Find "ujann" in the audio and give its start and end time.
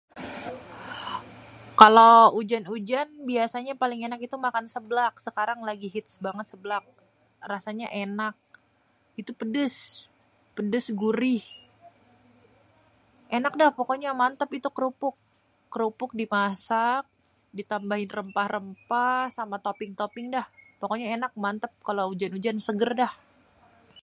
2.75-3.09, 22.37-22.57